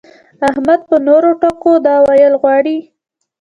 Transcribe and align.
احمد 0.49 0.79
په 0.89 0.95
نورو 1.07 1.29
ټکو 1.41 1.73
دا 1.85 1.95
ويل 2.07 2.33
غواړي. 2.41 2.77